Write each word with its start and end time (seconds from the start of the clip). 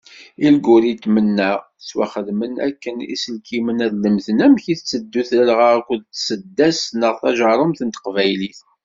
Ilguritmen-a, 0.45 1.49
ttwaxedmen 1.63 2.53
akken 2.67 2.97
iselkimen 3.13 3.83
ad 3.85 3.93
lemden 4.03 4.43
amek 4.45 4.63
tetteddu 4.67 5.21
telɣa 5.29 5.69
akked 5.77 6.01
tseddast 6.05 6.87
neɣ 7.01 7.13
tajerrumt 7.21 7.81
n 7.83 7.89
teqbaylit. 7.89 8.59